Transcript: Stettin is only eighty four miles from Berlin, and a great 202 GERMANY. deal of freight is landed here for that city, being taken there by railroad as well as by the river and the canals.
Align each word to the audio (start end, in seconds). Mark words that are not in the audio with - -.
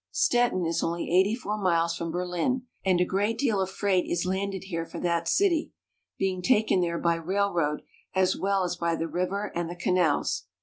Stettin 0.09 0.65
is 0.65 0.81
only 0.81 1.11
eighty 1.15 1.35
four 1.35 1.59
miles 1.59 1.95
from 1.95 2.09
Berlin, 2.09 2.63
and 2.83 2.99
a 2.99 3.05
great 3.05 3.37
202 3.37 3.45
GERMANY. 3.45 3.51
deal 3.51 3.61
of 3.61 3.69
freight 3.69 4.05
is 4.09 4.25
landed 4.25 4.63
here 4.63 4.83
for 4.83 4.99
that 4.99 5.27
city, 5.27 5.73
being 6.17 6.41
taken 6.41 6.81
there 6.81 6.97
by 6.97 7.13
railroad 7.13 7.83
as 8.15 8.35
well 8.35 8.63
as 8.63 8.75
by 8.75 8.95
the 8.95 9.07
river 9.07 9.51
and 9.53 9.69
the 9.69 9.75
canals. 9.75 10.45